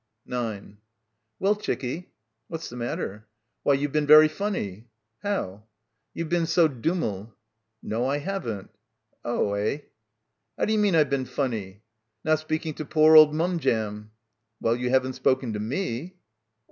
9 0.25 0.77
"Well, 1.37 1.55
chickie?" 1.55 2.11
"What's 2.47 2.69
the 2.69 2.75
matter?" 2.75 3.27
"Why, 3.61 3.75
you've 3.75 3.91
been 3.91 4.07
very 4.07 4.27
funny!" 4.27 4.87
"How?" 5.21 5.65
"You've 6.15 6.27
been 6.27 6.47
so 6.47 6.67
dummel." 6.67 7.35
"No, 7.83 8.07
I 8.07 8.17
haven't."— 8.17 8.71
23— 9.21 9.21
PILGRIMAGE 9.23 9.23
"Oh— 9.25 9.53
eh." 9.53 9.77
"How 10.57 10.65
d'you 10.65 10.79
mean 10.79 10.95
I've 10.95 11.11
been 11.11 11.25
funny?" 11.25 11.83
"Not 12.23 12.39
speaking 12.39 12.73
to 12.77 12.83
poor 12.85 13.15
old 13.15 13.35
mum 13.35 13.59
jam. 13.59 14.09
3 14.57 14.57
"Well, 14.61 14.75
you 14.75 14.89
haven't 14.89 15.13
spoken 15.13 15.53
to 15.53 15.59
me." 15.59 16.15